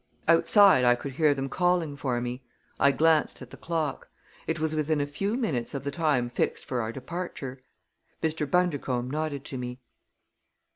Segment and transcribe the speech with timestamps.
[0.27, 2.41] Outside I could hear them calling for me.
[2.79, 4.07] I glanced at the clock.
[4.47, 7.61] It was within a few minutes of the time fixed for our departure.
[8.23, 8.49] Mr.
[8.49, 9.79] Bundercombe nodded to me.